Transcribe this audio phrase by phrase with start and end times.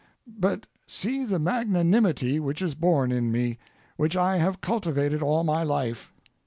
[0.35, 3.59] But see the magnanimity which is born in me,
[3.97, 6.11] which I have cultivated all my life.